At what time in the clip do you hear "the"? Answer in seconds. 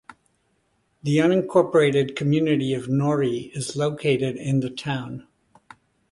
1.03-1.17, 4.61-4.71